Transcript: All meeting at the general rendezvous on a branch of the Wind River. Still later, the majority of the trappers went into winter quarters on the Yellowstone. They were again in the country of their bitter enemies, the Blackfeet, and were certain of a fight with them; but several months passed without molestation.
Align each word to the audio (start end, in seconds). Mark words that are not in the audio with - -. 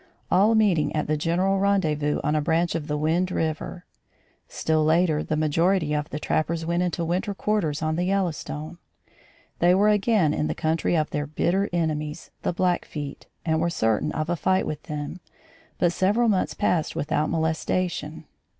All 0.31 0.55
meeting 0.55 0.95
at 0.95 1.05
the 1.05 1.15
general 1.15 1.59
rendezvous 1.59 2.19
on 2.23 2.35
a 2.35 2.41
branch 2.41 2.73
of 2.73 2.87
the 2.87 2.97
Wind 2.97 3.29
River. 3.29 3.85
Still 4.47 4.83
later, 4.83 5.21
the 5.21 5.37
majority 5.37 5.93
of 5.93 6.09
the 6.09 6.17
trappers 6.17 6.65
went 6.65 6.81
into 6.81 7.05
winter 7.05 7.35
quarters 7.35 7.83
on 7.83 7.97
the 7.97 8.05
Yellowstone. 8.05 8.79
They 9.59 9.75
were 9.75 9.89
again 9.89 10.33
in 10.33 10.47
the 10.47 10.55
country 10.55 10.97
of 10.97 11.11
their 11.11 11.27
bitter 11.27 11.69
enemies, 11.71 12.31
the 12.41 12.51
Blackfeet, 12.51 13.27
and 13.45 13.61
were 13.61 13.69
certain 13.69 14.11
of 14.13 14.27
a 14.27 14.35
fight 14.35 14.65
with 14.65 14.81
them; 14.81 15.19
but 15.77 15.91
several 15.93 16.29
months 16.29 16.55
passed 16.55 16.95
without 16.95 17.29
molestation. 17.29 18.25